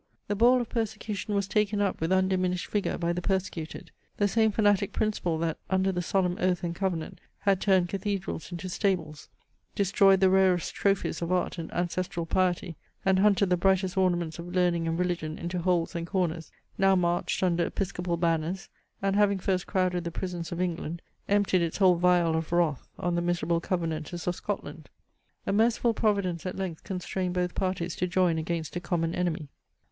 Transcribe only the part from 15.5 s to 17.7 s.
holes and corners, now marched under